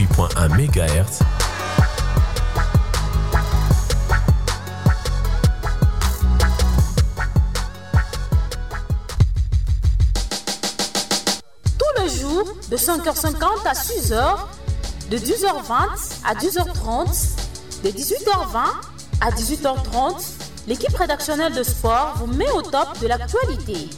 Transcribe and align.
RTCT 0.00 0.08
88.1 0.08 0.48
MHz 0.48 1.20
de 12.70 12.76
5h50 12.76 13.66
à 13.66 13.72
6h, 13.72 14.36
de 15.10 15.18
10h20 15.18 15.72
à 16.24 16.34
10h30, 16.34 17.36
de 17.82 17.88
18h20 17.88 18.58
à 19.20 19.30
18h30, 19.30 20.22
l'équipe 20.68 20.94
rédactionnelle 20.96 21.52
de 21.52 21.64
sport 21.64 22.14
vous 22.16 22.28
met 22.28 22.48
au 22.52 22.62
top 22.62 22.96
de 23.00 23.08
l'actualité. 23.08 23.90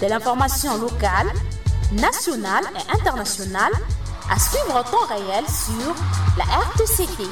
De 0.00 0.06
l'information 0.06 0.78
locale, 0.78 1.28
nationale 1.92 2.64
et 2.76 2.98
internationale 2.98 3.72
à 4.32 4.38
suivre 4.38 4.74
en 4.74 4.82
temps 4.82 5.06
réel 5.10 5.44
sur 5.46 5.94
la 6.38 6.44
RTCT. 6.44 7.24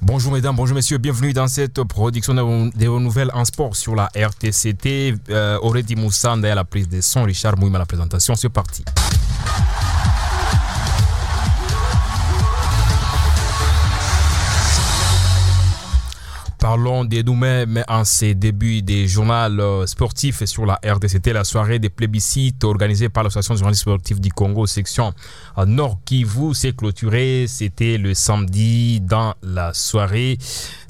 Bonjour 0.00 0.32
mesdames, 0.32 0.54
bonjour 0.54 0.76
messieurs, 0.76 0.98
bienvenue 0.98 1.32
dans 1.32 1.48
cette 1.48 1.82
production 1.82 2.34
des 2.76 2.86
nouvelles 2.86 3.32
en 3.34 3.44
sport 3.44 3.74
sur 3.74 3.96
la 3.96 4.10
RTCT. 4.14 5.16
Euh, 5.30 5.58
Aurélie 5.60 5.96
Moussanda 5.96 6.52
à 6.52 6.54
la 6.54 6.64
prise 6.64 6.88
de 6.88 7.00
son, 7.00 7.24
Richard 7.24 7.58
Mouim 7.58 7.76
la 7.76 7.86
présentation, 7.86 8.36
c'est 8.36 8.48
parti. 8.48 8.84
Parlons 16.74 17.04
de 17.04 17.22
nous-mêmes 17.22 17.84
en 17.86 18.02
ces 18.02 18.34
débuts 18.34 18.82
des 18.82 19.06
journaux 19.06 19.86
sportifs 19.86 20.44
sur 20.44 20.66
la 20.66 20.80
RDCT, 20.84 21.32
la 21.32 21.44
soirée 21.44 21.78
des 21.78 21.88
plébiscites 21.88 22.64
organisée 22.64 23.08
par 23.08 23.22
l'Association 23.22 23.54
des 23.54 23.58
journalistes 23.60 23.82
sportifs 23.82 24.20
du 24.20 24.32
Congo, 24.32 24.66
section 24.66 25.14
Nord 25.66 26.00
Kivu, 26.04 26.52
s'est 26.52 26.72
clôturée. 26.72 27.44
C'était 27.46 27.96
le 27.96 28.12
samedi 28.12 29.00
dans 29.00 29.34
la 29.44 29.72
soirée 29.72 30.36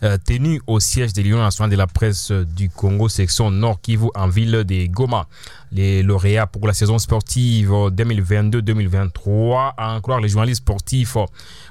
euh, 0.03 0.17
tenue 0.25 0.63
au 0.67 0.81
siège 0.81 1.13
de 1.13 1.21
l'Union 1.21 1.37
nationale 1.37 1.71
de 1.71 1.77
la 1.77 1.87
presse 1.87 2.31
du 2.33 2.71
Congo, 2.71 3.11
section 3.11 3.51
Nord 3.51 3.83
Kivu, 3.83 4.09
en 4.15 4.29
ville 4.29 4.65
de 4.65 4.87
Goma. 4.87 5.27
Les 5.75 6.05
lauréats 6.05 6.47
pour 6.47 6.69
la 6.69 6.73
saison 6.73 6.99
sportive 6.99 7.71
2022-2023, 7.71 9.73
à 9.77 9.97
en 9.97 10.01
croire 10.01 10.21
les 10.21 10.29
journalistes 10.29 10.61
sportifs 10.61 11.17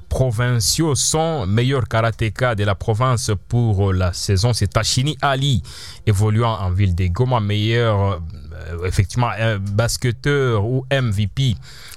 provinciaux 0.10 0.94
sont 0.94 1.46
meilleurs 1.46 1.88
karatéka 1.88 2.54
de 2.54 2.66
la 2.66 2.76
province 2.76 3.32
pour 3.48 3.94
la 3.94 4.12
saison. 4.12 4.52
C'est 4.52 4.68
Tachini 4.68 5.18
Ali, 5.22 5.64
évoluant 6.06 6.52
en 6.52 6.70
ville 6.70 6.96
de 6.96 7.08
Goma, 7.08 7.40
meilleur 7.40 8.22
effectivement 8.86 9.30
un 9.30 9.58
basketteur 9.58 10.66
ou 10.66 10.86
MVP 10.92 11.56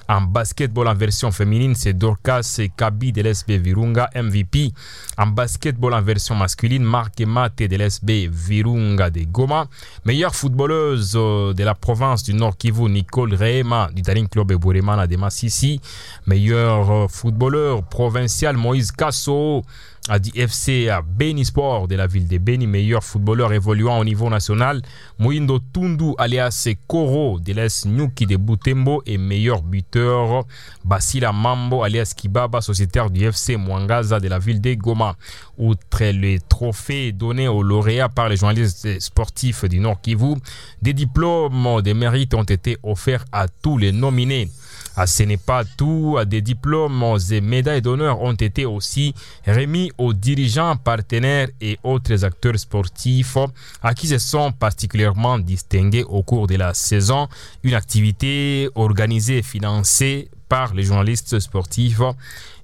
en 0.09 0.21
basketball 0.21 0.87
en 0.87 0.95
version 0.95 1.31
féminine, 1.31 1.75
c'est 1.75 1.93
Dorcas 1.93 2.59
Kabi 2.77 3.11
de 3.11 3.21
l'SB 3.21 3.57
Virunga, 3.57 4.09
MVP. 4.15 4.71
En 5.17 5.27
basketball 5.27 5.93
en 5.93 6.01
version 6.01 6.33
masculine, 6.35 6.83
Marc 6.83 7.19
Mate 7.21 7.63
de 7.63 7.75
l'SB 7.75 8.29
Virunga 8.31 9.09
de 9.09 9.25
Goma. 9.25 9.67
Meilleure 10.05 10.33
footballeuse 10.33 11.11
de 11.11 11.63
la 11.63 11.75
province 11.75 12.23
du 12.23 12.33
Nord 12.33 12.55
Kivu, 12.57 12.89
Nicole 12.89 13.35
Rehema 13.35 13.89
du 13.93 14.01
Daring 14.01 14.29
Club 14.29 14.53
Buremana 14.53 15.07
de 15.07 15.17
Massissi. 15.17 15.81
Meilleur 16.25 17.11
footballeur 17.11 17.83
provincial, 17.83 18.55
Moïse 18.55 18.93
Kasso 18.93 19.63
à 20.09 20.17
FC 20.35 20.89
à 20.89 21.01
Beni 21.01 21.45
Sport 21.45 21.87
de 21.87 21.95
la 21.95 22.07
ville 22.07 22.27
de 22.27 22.37
Beni, 22.37 22.67
meilleur 22.67 23.03
footballeur 23.03 23.51
évoluant 23.53 23.99
au 23.99 24.05
niveau 24.05 24.29
national. 24.29 24.81
Moindo 25.19 25.59
Tundu 25.73 26.13
alias 26.17 26.69
Koro 26.87 27.39
de 27.39 27.53
l'Es 27.53 27.85
Nyuki 27.85 28.25
de 28.25 28.37
Butembo 28.37 29.01
et 29.05 29.17
meilleur 29.17 29.61
buteur 29.61 30.45
Basila 30.85 31.31
Mambo 31.31 31.83
alias 31.83 32.13
Kibaba, 32.15 32.61
sociétaire 32.61 33.09
du 33.09 33.25
FC 33.25 33.57
Mwangaza 33.57 34.19
de 34.19 34.27
la 34.27 34.39
ville 34.39 34.61
de 34.61 34.73
Goma. 34.75 35.15
Outre 35.57 36.05
les 36.05 36.39
trophées 36.39 37.11
donnés 37.11 37.47
aux 37.47 37.63
lauréats 37.63 38.09
par 38.09 38.29
les 38.29 38.37
journalistes 38.37 38.99
sportifs 38.99 39.65
du 39.65 39.79
Nord 39.79 40.01
Kivu, 40.01 40.35
des 40.81 40.93
diplômes 40.93 41.81
de 41.81 41.93
mérite 41.93 42.33
ont 42.33 42.43
été 42.43 42.77
offerts 42.83 43.25
à 43.31 43.47
tous 43.47 43.77
les 43.77 43.91
nominés. 43.91 44.49
Ah, 44.99 45.05
ce 45.05 45.21
n'est 45.21 45.37
pas 45.37 45.63
tout. 45.63 46.17
Des 46.25 46.41
diplômes 46.41 47.03
et 47.29 47.39
médailles 47.39 47.83
d'honneur 47.83 48.19
ont 48.19 48.33
été 48.33 48.65
aussi 48.65 49.13
remis 49.45 49.91
aux 49.99 50.11
dirigeants, 50.11 50.75
partenaires 50.75 51.49
et 51.61 51.77
autres 51.83 52.25
acteurs 52.25 52.57
sportifs 52.57 53.37
à 53.83 53.93
qui 53.93 54.07
se 54.07 54.17
sont 54.17 54.51
particulièrement 54.51 55.37
distingués 55.37 56.03
au 56.03 56.23
cours 56.23 56.47
de 56.47 56.55
la 56.55 56.73
saison. 56.73 57.27
Une 57.63 57.75
activité 57.75 58.69
organisée 58.73 59.37
et 59.37 59.43
financée 59.43 60.29
par 60.49 60.73
les 60.73 60.81
journalistes 60.81 61.39
sportifs 61.39 62.01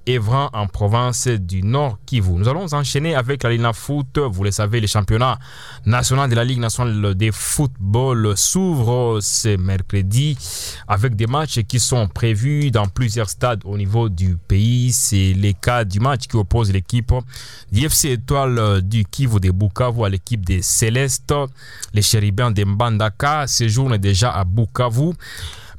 Evran 0.05 0.49
en 0.53 0.67
province 0.67 1.27
du 1.27 1.63
Nord 1.63 1.97
Kivu. 2.05 2.33
Nous 2.33 2.47
allons 2.47 2.73
enchaîner 2.73 3.15
avec 3.15 3.43
la 3.43 3.51
Ligue 3.51 3.71
Foot. 3.73 4.17
Vous 4.17 4.43
le 4.43 4.51
savez, 4.51 4.81
le 4.81 4.87
championnat 4.87 5.39
national 5.85 6.29
de 6.29 6.35
la 6.35 6.43
Ligue 6.43 6.59
nationale 6.59 7.15
de 7.15 7.31
football 7.31 8.33
s'ouvre 8.35 9.19
ce 9.21 9.55
mercredi 9.55 10.37
avec 10.87 11.15
des 11.15 11.27
matchs 11.27 11.61
qui 11.67 11.79
sont 11.79 12.07
prévus 12.07 12.71
dans 12.71 12.87
plusieurs 12.87 13.29
stades 13.29 13.61
au 13.65 13.77
niveau 13.77 14.09
du 14.09 14.37
pays. 14.37 14.91
C'est 14.91 15.33
le 15.33 15.53
cas 15.53 15.85
du 15.85 15.99
match 15.99 16.27
qui 16.27 16.35
oppose 16.35 16.71
l'équipe 16.71 17.13
d'IFC 17.71 18.05
Étoile 18.05 18.81
du 18.81 19.05
Kivu 19.05 19.39
de 19.39 19.51
Bukavu 19.51 20.03
à 20.03 20.09
l'équipe 20.09 20.45
des 20.45 20.61
Célestes. 20.61 21.33
Les 21.93 22.01
chérubins 22.01 22.51
de 22.51 22.63
Mbandaka 22.63 23.47
séjournent 23.47 23.97
déjà 23.97 24.31
à 24.31 24.43
Bukavu. 24.43 25.13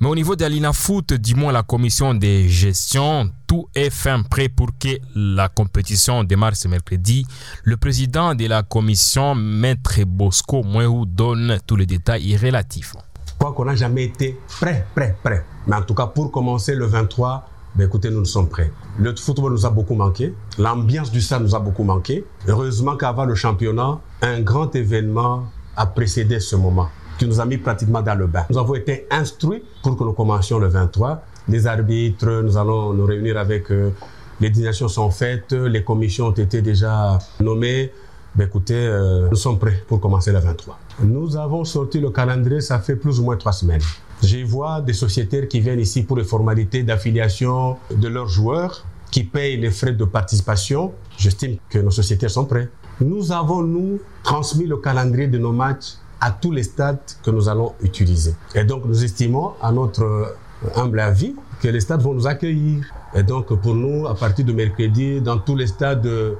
Mais 0.01 0.09
au 0.09 0.15
niveau 0.15 0.35
de 0.35 0.45
l'INA 0.45 0.73
Foot, 0.73 1.15
du 1.15 1.35
moins 1.35 1.53
la 1.53 1.63
commission 1.63 2.15
de 2.15 2.49
gestion, 2.49 3.31
tout 3.47 3.69
est 3.75 3.91
fin 3.91 4.23
prêt 4.23 4.49
pour 4.49 4.71
que 4.79 4.89
la 5.15 5.49
compétition 5.49 6.25
démarre 6.25 6.57
ce 6.57 6.67
mercredi. 6.67 7.25
Le 7.63 7.77
président 7.77 8.35
de 8.35 8.47
la 8.47 8.65
commission, 8.65 9.35
Maître 9.37 10.01
Bosco 10.05 10.63
Mouehou, 10.65 11.07
donne 11.07 11.59
tous 11.67 11.77
les 11.77 11.87
détails 11.87 12.37
relatifs. 12.37 12.95
Quoi 13.39 13.53
qu'on 13.53 13.67
n'a 13.67 13.77
jamais 13.77 14.05
été 14.05 14.37
prêt, 14.61 14.85
prêt, 14.95 15.17
prêt. 15.23 15.45
Mais 15.67 15.77
en 15.77 15.83
tout 15.83 15.95
cas, 15.95 16.07
pour 16.07 16.33
commencer 16.33 16.75
le 16.75 16.87
23, 16.87 17.49
ben 17.77 17.87
écoutez, 17.87 18.11
nous, 18.11 18.21
nous 18.21 18.25
sommes 18.25 18.49
prêts. 18.49 18.73
Le 18.99 19.15
football 19.15 19.53
nous 19.53 19.67
a 19.67 19.71
beaucoup 19.71 19.95
manqué. 19.95 20.35
L'ambiance 20.59 21.11
du 21.11 21.21
stade 21.21 21.43
nous 21.43 21.55
a 21.55 21.61
beaucoup 21.61 21.85
manqué. 21.85 22.25
Heureusement 22.49 22.97
qu'avant 22.97 23.25
le 23.25 23.35
championnat, 23.35 24.01
un 24.23 24.41
grand 24.41 24.75
événement 24.75 25.45
a 25.77 25.87
précédé 25.87 26.41
ce 26.41 26.57
moment 26.57 26.89
qui 27.19 27.27
nous 27.27 27.41
a 27.41 27.45
mis 27.45 27.59
pratiquement 27.59 28.03
dans 28.03 28.15
le 28.15 28.27
bain. 28.27 28.45
Nous 28.51 28.59
avons 28.59 28.75
été 28.75 29.07
instruits 29.11 29.63
pour 29.83 29.97
que 29.97 30.05
nous 30.05 30.13
commencions 30.13 30.59
le 30.59 30.69
23. 30.69 31.23
Les 31.49 31.67
arbitres, 31.67 32.43
nous 32.43 32.57
allons 32.57 32.93
nous 32.93 33.05
réunir 33.05 33.39
avec 33.39 33.71
euh, 33.71 33.91
les 34.41 34.51
désignations 34.51 34.89
sont 34.89 35.11
faites, 35.11 35.53
les 35.53 35.85
commissions 35.85 36.27
ont 36.27 36.33
été 36.33 36.61
déjà 36.63 37.19
nommées. 37.41 37.93
Ben 38.35 38.49
écoutez, 38.49 38.75
euh, 38.75 39.29
nous 39.31 39.37
sommes 39.37 39.59
prêts 39.59 39.85
pour 39.87 40.01
commencer 40.01 40.33
le 40.33 40.41
23. 40.41 40.79
Nous 41.03 41.37
avons 41.37 41.65
sorti 41.65 42.01
le 42.01 42.11
calendrier, 42.11 42.61
ça 42.61 42.81
fait 42.81 42.97
plus 42.97 43.21
ou 43.21 43.25
moins 43.25 43.37
trois 43.37 43.53
semaines. 43.53 43.83
J'y 44.23 44.43
vois 44.43 44.81
des 44.81 44.93
sociétaires 44.93 45.47
qui 45.49 45.61
viennent 45.61 45.81
ici 45.81 46.03
pour 46.03 46.17
les 46.17 46.25
formalités 46.25 46.83
d'affiliation 46.83 47.77
de 47.95 48.09
leurs 48.09 48.29
joueurs, 48.29 48.85
qui 49.11 49.23
payent 49.23 49.57
les 49.57 49.71
frais 49.71 49.93
de 49.93 50.05
participation. 50.05 50.93
J'estime 51.17 51.59
que 51.69 51.79
nos 51.79 51.91
sociétaires 51.91 52.31
sont 52.31 52.45
prêts. 52.45 52.69
Nous 53.01 53.31
avons, 53.31 53.63
nous, 53.63 54.01
transmis 54.25 54.67
le 54.67 54.79
calendrier 54.79 55.29
de 55.29 55.39
nos 55.39 55.53
matchs 55.53 55.95
à 56.25 56.31
tous 56.31 56.53
les 56.53 56.63
stades 56.63 57.01
que 57.23 57.31
nous 57.31 57.51
allons 57.51 57.75
utiliser. 57.83 58.35
Et 58.55 58.65
donc, 58.65 58.87
nous 58.87 59.05
estimons, 59.05 59.53
à 59.61 59.71
notre 59.71 60.35
humble 60.75 61.01
avis, 61.01 61.37
que 61.61 61.69
les 61.69 61.81
stades 61.81 62.01
vont 62.01 62.15
nous 62.15 62.27
accueillir. 62.27 62.83
Et 63.15 63.23
donc, 63.23 63.53
pour 63.61 63.75
nous, 63.75 64.07
à 64.07 64.15
partir 64.15 64.47
de 64.47 64.53
mercredi, 64.55 65.21
dans 65.21 65.37
tous 65.37 65.55
les 65.55 65.67
stades 65.67 66.01
de, 66.01 66.35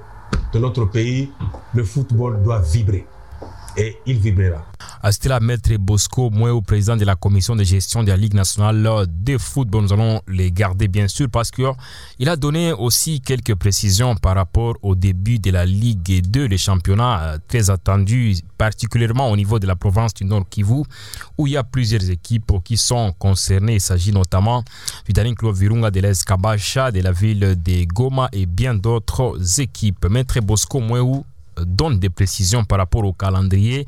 de 0.55 0.59
notre 0.59 0.87
pays, 0.87 1.31
le 1.75 1.85
football 1.85 2.43
doit 2.43 2.61
vibrer. 2.61 3.07
Et 3.77 3.99
il 4.07 4.17
vibrera. 4.21 4.65
C'était 5.11 5.29
la 5.29 5.39
maître 5.39 5.71
Bosco 5.77 6.31
au 6.31 6.63
président 6.63 6.97
de 6.97 7.05
la 7.05 7.15
commission 7.15 7.55
de 7.55 7.63
gestion 7.63 8.03
de 8.03 8.09
la 8.09 8.17
Ligue 8.17 8.33
nationale 8.33 9.07
de 9.07 9.37
football. 9.37 9.83
Nous 9.83 9.93
allons 9.93 10.23
les 10.27 10.51
garder 10.51 10.89
bien 10.89 11.09
sûr 11.09 11.29
parce 11.29 11.51
qu'il 11.51 12.29
a 12.29 12.37
donné 12.37 12.73
aussi 12.73 13.21
quelques 13.21 13.55
précisions 13.55 14.17
par 14.17 14.35
rapport 14.35 14.77
au 14.81 14.95
début 14.95 15.39
de 15.39 15.51
la 15.51 15.67
Ligue 15.67 16.27
2, 16.27 16.49
le 16.49 16.57
championnat 16.57 17.37
très 17.49 17.69
attendu, 17.69 18.37
particulièrement 18.57 19.31
au 19.31 19.37
niveau 19.37 19.59
de 19.59 19.67
la 19.67 19.77
province 19.77 20.15
du 20.15 20.25
Nord 20.25 20.49
Kivu, 20.49 20.85
où 21.37 21.47
il 21.47 21.53
y 21.53 21.57
a 21.59 21.65
plusieurs 21.65 22.09
équipes 22.09 22.53
qui 22.65 22.79
sont 22.79 23.13
concernées. 23.19 23.75
Il 23.75 23.81
s'agit 23.83 24.11
notamment 24.11 24.65
du 25.05 25.13
Daring 25.13 25.35
Club 25.35 25.55
Virunga 25.55 25.91
de 25.91 26.01
l'Escabacha, 26.01 26.91
de 26.91 27.01
la 27.01 27.13
ville 27.13 27.63
de 27.63 27.85
Goma 27.85 28.31
et 28.33 28.47
bien 28.47 28.75
d'autres 28.75 29.61
équipes. 29.61 30.07
Maître 30.09 30.41
Bosco 30.41 30.81
Mouéou 30.81 31.27
donne 31.65 31.99
des 31.99 32.11
précisions 32.11 32.65
par 32.65 32.79
rapport 32.79 33.05
au 33.05 33.13
calendrier, 33.13 33.87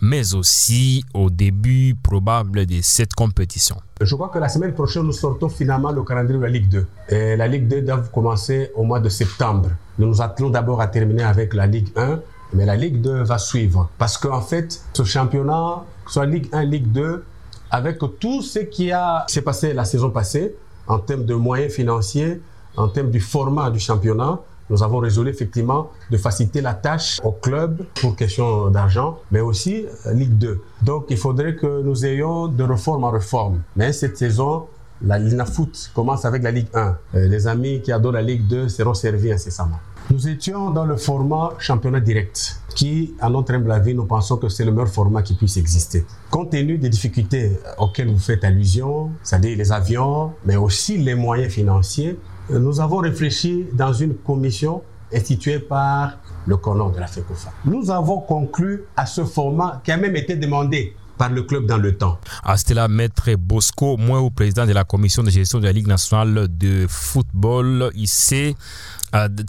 mais 0.00 0.34
aussi 0.34 1.04
au 1.14 1.30
début 1.30 1.94
probable 2.02 2.66
de 2.66 2.80
cette 2.82 3.14
compétition. 3.14 3.76
Je 4.00 4.14
crois 4.14 4.28
que 4.28 4.38
la 4.38 4.48
semaine 4.48 4.74
prochaine, 4.74 5.02
nous 5.02 5.12
sortons 5.12 5.48
finalement 5.48 5.90
le 5.90 6.02
calendrier 6.02 6.38
de 6.38 6.44
la 6.44 6.50
Ligue 6.50 6.68
2. 6.68 6.86
Et 7.08 7.36
la 7.36 7.48
Ligue 7.48 7.68
2 7.68 7.82
doit 7.82 8.02
commencer 8.12 8.70
au 8.74 8.84
mois 8.84 9.00
de 9.00 9.08
septembre. 9.08 9.70
Nous 9.98 10.06
nous 10.06 10.22
attelons 10.22 10.50
d'abord 10.50 10.80
à 10.80 10.86
terminer 10.86 11.24
avec 11.24 11.54
la 11.54 11.66
Ligue 11.66 11.88
1 11.96 12.20
mais 12.52 12.64
la 12.64 12.76
Ligue 12.76 13.00
2 13.00 13.22
va 13.24 13.38
suivre. 13.38 13.90
Parce 13.98 14.16
qu'en 14.16 14.40
fait, 14.40 14.80
ce 14.92 15.04
championnat, 15.04 15.84
soit 16.06 16.26
Ligue 16.26 16.48
1, 16.52 16.64
Ligue 16.64 16.92
2, 16.92 17.24
avec 17.70 17.98
tout 18.18 18.42
ce 18.42 18.60
qui 18.60 18.90
s'est 19.26 19.42
passé 19.42 19.72
la 19.74 19.84
saison 19.84 20.10
passée, 20.10 20.54
en 20.86 20.98
termes 20.98 21.24
de 21.24 21.34
moyens 21.34 21.72
financiers, 21.72 22.40
en 22.76 22.88
termes 22.88 23.10
du 23.10 23.20
format 23.20 23.70
du 23.70 23.78
championnat, 23.78 24.40
nous 24.70 24.82
avons 24.82 24.98
résolu 24.98 25.30
effectivement 25.30 25.90
de 26.10 26.16
faciliter 26.16 26.60
la 26.60 26.74
tâche 26.74 27.20
au 27.24 27.32
club 27.32 27.84
pour 28.00 28.16
question 28.16 28.70
d'argent, 28.70 29.18
mais 29.30 29.40
aussi 29.40 29.86
euh, 30.06 30.12
Ligue 30.12 30.36
2. 30.38 30.62
Donc 30.82 31.06
il 31.10 31.16
faudrait 31.16 31.54
que 31.54 31.82
nous 31.82 32.04
ayons 32.04 32.48
de 32.48 32.64
réforme 32.64 33.04
en 33.04 33.10
réforme. 33.10 33.62
Mais 33.76 33.92
cette 33.92 34.16
saison, 34.18 34.66
la 35.02 35.18
Ligue 35.18 35.42
Foot 35.44 35.90
commence 35.94 36.24
avec 36.24 36.42
la 36.42 36.50
Ligue 36.50 36.68
1. 36.74 36.96
Euh, 37.14 37.28
les 37.28 37.46
amis 37.46 37.80
qui 37.82 37.92
adorent 37.92 38.12
la 38.12 38.22
Ligue 38.22 38.46
2 38.46 38.68
seront 38.68 38.94
servis 38.94 39.32
incessamment. 39.32 39.78
Nous 40.10 40.26
étions 40.26 40.70
dans 40.70 40.86
le 40.86 40.96
format 40.96 41.52
championnat 41.58 42.00
direct, 42.00 42.62
qui, 42.74 43.14
à 43.20 43.28
notre 43.28 43.52
humble 43.52 43.70
avis, 43.70 43.94
nous 43.94 44.06
pensons 44.06 44.38
que 44.38 44.48
c'est 44.48 44.64
le 44.64 44.72
meilleur 44.72 44.88
format 44.88 45.20
qui 45.20 45.34
puisse 45.34 45.58
exister. 45.58 46.06
Compte 46.30 46.50
tenu 46.50 46.78
des 46.78 46.88
difficultés 46.88 47.58
auxquelles 47.76 48.08
vous 48.08 48.18
faites 48.18 48.42
allusion, 48.42 49.10
c'est-à-dire 49.22 49.58
les 49.58 49.70
avions, 49.70 50.32
mais 50.46 50.56
aussi 50.56 50.96
les 50.96 51.14
moyens 51.14 51.52
financiers, 51.52 52.18
nous 52.50 52.80
avons 52.80 52.98
réfléchi 52.98 53.66
dans 53.72 53.92
une 53.92 54.14
commission 54.14 54.82
instituée 55.12 55.58
par 55.58 56.18
le 56.46 56.56
colon 56.56 56.90
de 56.90 56.98
la 56.98 57.06
FECOFA. 57.06 57.50
Nous 57.64 57.90
avons 57.90 58.20
conclu 58.20 58.84
à 58.96 59.06
ce 59.06 59.24
format 59.24 59.80
qui 59.84 59.92
a 59.92 59.96
même 59.96 60.16
été 60.16 60.36
demandé 60.36 60.94
par 61.18 61.30
le 61.30 61.42
club 61.42 61.66
dans 61.66 61.76
le 61.76 61.96
temps. 61.96 62.18
Ah, 62.44 62.54
là 62.70 62.88
Maître 62.88 63.34
Bosco, 63.34 63.96
moi 63.96 64.20
au 64.20 64.30
président 64.30 64.66
de 64.66 64.72
la 64.72 64.84
commission 64.84 65.22
de 65.22 65.30
gestion 65.30 65.58
de 65.58 65.64
la 65.64 65.72
Ligue 65.72 65.88
nationale 65.88 66.46
de 66.48 66.86
football. 66.88 67.90
Il 67.94 68.08
s'est 68.08 68.54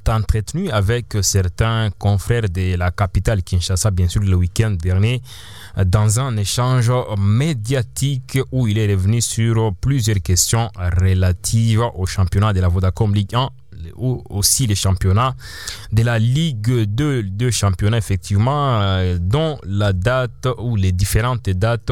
entretenu 0.07 0.69
avec 0.69 1.17
certains 1.21 1.89
confrères 1.97 2.49
de 2.49 2.75
la 2.75 2.91
capitale 2.91 3.43
Kinshasa, 3.43 3.91
bien 3.91 4.07
sûr, 4.07 4.21
le 4.21 4.35
week-end 4.35 4.71
dernier, 4.71 5.21
dans 5.85 6.19
un 6.19 6.37
échange 6.37 6.91
médiatique 7.17 8.39
où 8.51 8.67
il 8.67 8.77
est 8.77 8.91
revenu 8.91 9.21
sur 9.21 9.73
plusieurs 9.79 10.21
questions 10.21 10.69
relatives 10.75 11.83
au 11.95 12.05
championnat 12.05 12.53
de 12.53 12.61
la 12.61 12.67
Vodacom 12.67 13.13
Ligue 13.13 13.35
1 13.35 13.41
ou 13.43 13.49
aussi 13.95 14.67
les 14.67 14.75
championnats 14.75 15.35
de 15.91 16.03
la 16.03 16.19
Ligue 16.19 16.83
2, 16.85 17.23
deux 17.23 17.51
championnats 17.51 17.97
effectivement, 17.97 18.79
euh, 18.81 19.17
dont 19.19 19.57
la 19.65 19.93
date 19.93 20.47
ou 20.57 20.75
les 20.75 20.91
différentes 20.91 21.49
dates 21.49 21.91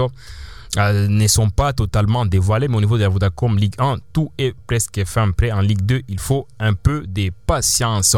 euh, 0.78 1.08
ne 1.08 1.28
sont 1.28 1.50
pas 1.50 1.74
totalement 1.74 2.26
dévoilées, 2.26 2.68
mais 2.68 2.78
au 2.78 2.82
niveau 2.82 2.98
de 2.98 3.04
la 3.04 3.10
Vodacom 3.10 3.58
Ligue 3.58 3.74
1, 3.80 3.98
tout 4.14 4.32
est 4.38 4.54
presque 4.68 5.04
fin 5.06 5.32
prêt. 5.32 5.52
En 5.52 5.62
Ligue 5.62 5.82
2, 5.82 6.02
il 6.08 6.20
faut 6.20 6.48
un 6.60 6.74
peu 6.74 7.04
de 7.08 7.32
patience. 7.48 8.16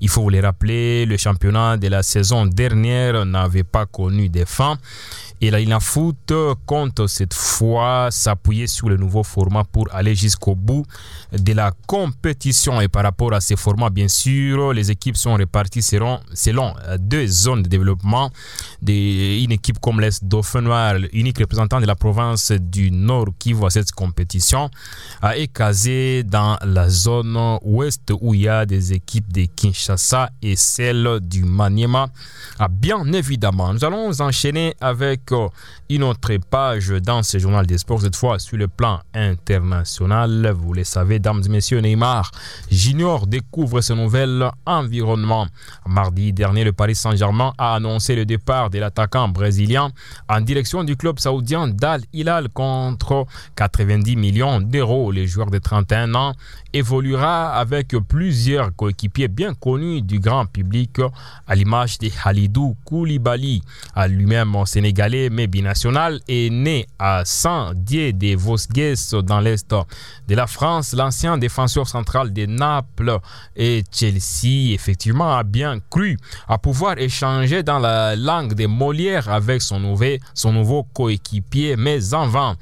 Il 0.00 0.08
faut 0.08 0.22
vous 0.22 0.30
les 0.30 0.40
rappeler, 0.40 1.06
le 1.06 1.16
championnat 1.16 1.76
de 1.76 1.86
la 1.88 2.02
saison 2.02 2.46
dernière 2.46 3.24
n'avait 3.26 3.64
pas 3.64 3.86
connu 3.86 4.28
de 4.28 4.44
fin. 4.44 4.76
Et 5.42 5.50
la 5.50 5.80
Foot 5.80 6.32
compte 6.66 7.06
cette 7.06 7.32
fois 7.32 8.08
s'appuyer 8.10 8.66
sur 8.66 8.90
le 8.90 8.98
nouveau 8.98 9.22
format 9.22 9.64
pour 9.64 9.88
aller 9.90 10.14
jusqu'au 10.14 10.54
bout 10.54 10.84
de 11.32 11.52
la 11.54 11.72
compétition. 11.86 12.80
Et 12.80 12.88
par 12.88 13.04
rapport 13.04 13.32
à 13.32 13.40
ces 13.40 13.56
formats, 13.56 13.88
bien 13.88 14.08
sûr, 14.08 14.74
les 14.74 14.90
équipes 14.90 15.16
sont 15.16 15.34
réparties 15.34 15.82
selon, 15.82 16.20
deux 16.98 17.26
zones 17.26 17.62
de 17.62 17.68
développement. 17.68 18.30
Une 18.86 19.52
équipe 19.52 19.78
comme 19.80 20.00
l'Est 20.00 20.24
Dauphin 20.24 20.60
Noir, 20.60 20.96
unique 21.12 21.38
représentant 21.38 21.80
de 21.80 21.86
la 21.86 21.94
province 21.94 22.52
du 22.52 22.90
Nord 22.90 23.28
qui 23.38 23.54
voit 23.54 23.70
cette 23.70 23.92
compétition, 23.92 24.70
est 25.22 25.48
casé 25.48 26.22
dans 26.22 26.58
la 26.64 26.90
zone 26.90 27.58
ouest 27.62 28.12
où 28.20 28.34
il 28.34 28.42
y 28.42 28.48
a 28.48 28.66
des 28.66 28.92
équipes 28.92 29.32
de 29.32 29.46
Kinshasa 29.46 30.30
et 30.42 30.56
celle 30.56 31.20
du 31.22 31.44
Maniema. 31.44 32.08
Bien 32.70 33.10
évidemment, 33.12 33.72
nous 33.72 33.84
allons 33.84 34.20
enchaîner 34.20 34.74
avec 34.80 35.29
une 35.88 36.02
autre 36.04 36.36
page 36.48 36.88
dans 36.88 37.22
ce 37.22 37.38
journal 37.38 37.66
des 37.66 37.78
sports, 37.78 38.02
cette 38.02 38.16
fois 38.16 38.38
sur 38.38 38.56
le 38.56 38.68
plan 38.68 39.00
international. 39.14 40.52
Vous 40.56 40.72
le 40.72 40.84
savez, 40.84 41.18
dames 41.18 41.42
et 41.44 41.48
messieurs, 41.48 41.80
Neymar 41.80 42.30
Junior 42.70 43.26
découvre 43.26 43.80
ce 43.80 43.92
nouvel 43.92 44.50
environnement. 44.66 45.46
Mardi 45.86 46.32
dernier, 46.32 46.64
le 46.64 46.72
Paris 46.72 46.94
Saint-Germain 46.94 47.52
a 47.58 47.74
annoncé 47.74 48.14
le 48.14 48.24
départ 48.24 48.70
de 48.70 48.78
l'attaquant 48.78 49.28
brésilien 49.28 49.90
en 50.28 50.40
direction 50.40 50.84
du 50.84 50.96
club 50.96 51.18
saoudien 51.18 51.68
Dal 51.68 52.02
Hilal 52.12 52.48
contre 52.48 53.26
90 53.56 54.16
millions 54.16 54.60
d'euros. 54.60 55.12
Le 55.12 55.26
joueur 55.26 55.50
de 55.50 55.58
31 55.58 56.14
ans 56.14 56.34
évoluera 56.72 57.52
avec 57.54 57.88
plusieurs 58.08 58.74
coéquipiers 58.74 59.28
bien 59.28 59.54
connus 59.54 60.02
du 60.02 60.20
grand 60.20 60.46
public, 60.46 61.00
à 61.46 61.54
l'image 61.54 61.98
de 61.98 62.08
Halidou 62.24 62.76
Koulibaly, 62.84 63.62
lui-même 64.08 64.54
sénégalais 64.66 65.19
mais 65.28 65.46
binational, 65.46 66.20
est 66.28 66.50
né 66.50 66.86
à 66.98 67.24
Saint-Dié 67.24 68.12
des 68.12 68.36
Vosges 68.36 68.68
dans 69.24 69.40
l'est 69.40 69.74
de 70.28 70.34
la 70.34 70.46
France. 70.46 70.94
L'ancien 70.94 71.36
défenseur 71.36 71.88
central 71.88 72.32
de 72.32 72.46
Naples 72.46 73.18
et 73.56 73.84
Chelsea, 73.92 74.72
effectivement, 74.72 75.36
a 75.36 75.42
bien 75.42 75.80
cru 75.90 76.16
à 76.48 76.58
pouvoir 76.58 76.98
échanger 76.98 77.62
dans 77.62 77.78
la 77.78 78.16
langue 78.16 78.54
des 78.54 78.66
Molières 78.66 79.28
avec 79.28 79.60
son, 79.62 79.80
nouveau, 79.80 80.16
son 80.34 80.52
nouveau 80.52 80.84
coéquipier, 80.94 81.76
mais 81.76 82.14
en 82.14 82.28
vain. 82.28 82.56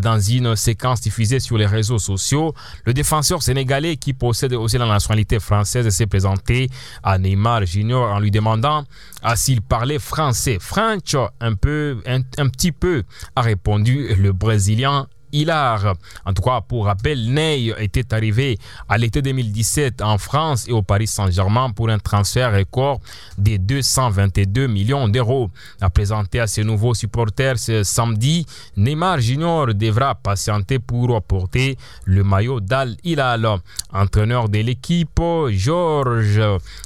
Dans 0.00 0.20
une 0.20 0.56
séquence 0.56 1.00
diffusée 1.00 1.40
sur 1.40 1.58
les 1.58 1.66
réseaux 1.66 1.98
sociaux, 1.98 2.54
le 2.84 2.94
défenseur 2.94 3.42
sénégalais 3.42 3.96
qui 3.96 4.12
possède 4.12 4.54
aussi 4.54 4.78
la 4.78 4.86
nationalité 4.86 5.40
française 5.40 5.88
s'est 5.88 6.06
présenté 6.06 6.70
à 7.02 7.18
Neymar 7.18 7.66
Junior 7.66 8.12
en 8.12 8.20
lui 8.20 8.30
demandant 8.30 8.84
s'il 9.34 9.62
parlait 9.62 9.98
français. 9.98 10.58
French, 10.60 11.16
un 11.40 11.54
peu, 11.54 12.02
un 12.06 12.48
petit 12.48 12.72
peu, 12.72 13.04
a 13.36 13.42
répondu 13.42 14.14
le 14.14 14.32
Brésilien 14.32 15.08
hilar. 15.32 15.94
En 16.24 16.32
tout 16.32 16.42
cas, 16.42 16.60
pour 16.60 16.86
rappel, 16.86 17.32
Ney 17.32 17.72
était 17.78 18.12
arrivé 18.14 18.58
à 18.88 18.98
l'été 18.98 19.22
2017 19.22 20.02
en 20.02 20.18
France 20.18 20.66
et 20.68 20.72
au 20.72 20.82
Paris 20.82 21.06
Saint-Germain 21.06 21.70
pour 21.70 21.88
un 21.90 21.98
transfert 21.98 22.52
record 22.52 23.00
de 23.38 23.56
222 23.56 24.66
millions 24.66 25.08
d'euros. 25.08 25.50
À 25.80 25.90
présenter 25.90 26.40
à 26.40 26.46
ses 26.46 26.64
nouveaux 26.64 26.94
supporters 26.94 27.58
ce 27.58 27.82
samedi, 27.82 28.46
Neymar 28.76 29.20
Junior 29.20 29.74
devra 29.74 30.14
patienter 30.14 30.78
pour 30.78 31.20
porter 31.22 31.76
le 32.04 32.24
maillot 32.24 32.60
d'Al 32.60 32.96
Hilal. 33.04 33.46
Entraîneur 33.92 34.48
de 34.48 34.58
l'équipe, 34.58 35.20
Georges 35.50 36.40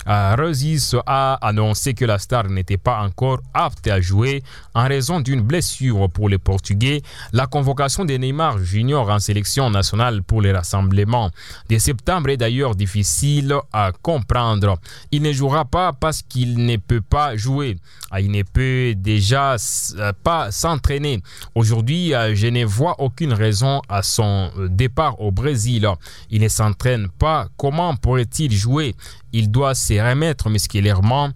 Rezis 0.07 0.93
a 1.07 1.35
annoncé 1.47 1.95
que 1.95 2.05
la 2.05 2.19
star 2.19 2.49
n'était 2.49 2.77
pas 2.77 3.01
encore 3.03 3.41
apte 3.53 3.87
à 3.89 4.01
jouer 4.01 4.43
en 4.75 4.87
raison 4.87 5.21
d'une 5.21 5.41
blessure 5.41 6.11
pour 6.11 6.29
les 6.29 6.39
Portugais. 6.39 7.03
La 7.33 7.47
convocation 7.47 8.05
de 8.05 8.15
Neymar 8.15 8.34
Neymar 8.35 8.59
Junior 8.65 9.09
en 9.11 9.21
sélection 9.21 9.71
nationale 9.71 10.25
pour 10.25 10.43
les 10.43 10.51
rassemblements 10.51 11.31
de 11.71 11.79
septembre 11.79 12.31
est 12.31 12.37
d'ailleurs 12.37 12.75
difficile 12.75 13.55
à 13.73 13.93
comprendre. 14.03 14.77
Il 15.13 15.23
ne 15.23 15.33
jouera 15.33 15.65
pas 15.65 15.93
parce 15.93 16.21
qu'il 16.23 16.67
ne 16.67 16.77
peut 16.77 17.01
pas 17.01 17.37
jouer. 17.37 17.77
Ah, 18.11 18.21
il 18.21 18.33
ne 18.33 18.43
peut 18.43 18.95
déjà 18.97 19.55
euh, 19.55 20.13
pas 20.25 20.51
s'entraîner. 20.51 21.23
Aujourd'hui, 21.55 22.13
euh, 22.13 22.35
je 22.35 22.49
ne 22.49 22.65
vois 22.65 23.01
aucune 23.01 23.33
raison 23.33 23.81
à 23.89 24.03
son 24.03 24.51
euh, 24.59 24.69
départ 24.69 25.21
au 25.21 25.31
Brésil. 25.31 25.89
Il 26.31 26.43
ne 26.43 26.49
s'entraîne 26.49 27.09
pas. 27.09 27.47
Comment 27.57 27.95
pourrait-il 27.95 28.53
jouer? 28.53 28.97
Il 29.35 29.51
doit 29.51 29.75
se 29.75 29.95
remettre 29.95 30.49
musculairement 30.49 31.31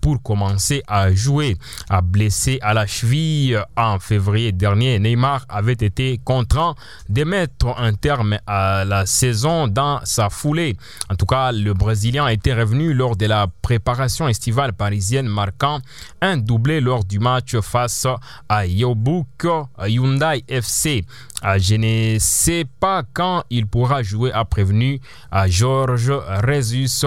pour 0.00 0.20
commencer 0.22 0.82
à 0.88 1.14
jouer. 1.14 1.56
À 1.88 2.02
blessé 2.02 2.58
à 2.62 2.74
la 2.74 2.86
cheville 2.86 3.62
en 3.76 4.00
février 4.00 4.50
dernier, 4.50 4.98
Neymar 4.98 5.46
avait 5.48 5.72
été 5.72 6.20
contraint 6.24 6.74
de 7.08 7.22
mettre 7.22 7.78
un 7.78 7.94
terme 7.94 8.38
à 8.46 8.84
la 8.84 9.06
saison 9.06 9.68
dans 9.68 10.00
sa 10.04 10.30
foulée. 10.30 10.76
En 11.08 11.14
tout 11.14 11.26
cas, 11.26 11.52
le 11.52 11.72
Brésilien 11.74 12.26
était 12.26 12.54
revenu 12.54 12.92
lors 12.92 13.16
de 13.16 13.26
la 13.26 13.46
préparation 13.62 14.26
estivale 14.26 14.72
parisienne, 14.72 15.28
marquant 15.28 15.78
un 16.20 16.36
doublé 16.36 16.80
lors 16.80 17.04
du 17.04 17.20
match 17.20 17.56
face 17.60 18.08
à 18.48 18.66
Yobuk 18.66 19.46
Hyundai 19.78 20.44
FC. 20.48 21.04
Ah, 21.46 21.58
je 21.58 21.74
ne 21.74 22.18
sais 22.18 22.64
pas 22.80 23.02
quand 23.12 23.44
il 23.50 23.66
pourra 23.66 24.02
jouer, 24.02 24.32
a 24.32 24.46
prévenu 24.46 24.98
à 25.30 25.46
Georges 25.46 26.10
Rezus, 26.42 27.04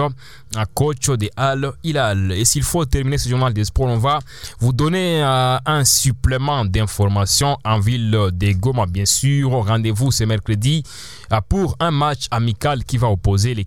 coach 0.74 1.08
de 1.10 1.28
Al 1.36 1.72
Hilal. 1.82 2.32
Et 2.32 2.44
s'il 2.44 2.62
faut 2.62 2.84
terminer 2.84 3.18
ce 3.18 3.28
journal 3.28 3.52
des 3.52 3.64
sports, 3.64 3.88
on 3.88 3.98
va 3.98 4.18
vous 4.58 4.72
donner 4.72 5.22
euh, 5.22 5.56
un 5.64 5.84
supplément 5.84 6.64
d'informations 6.64 7.58
en 7.64 7.78
ville 7.78 8.10
de 8.10 8.52
Goma, 8.52 8.86
bien 8.86 9.04
sûr. 9.04 9.50
Rendez-vous 9.50 10.12
ce 10.12 10.24
mercredi 10.24 10.82
euh, 11.32 11.40
pour 11.48 11.76
un 11.80 11.90
match 11.90 12.26
amical 12.30 12.84
qui 12.84 12.98
va 12.98 13.08
opposer 13.08 13.54
les 13.54 13.56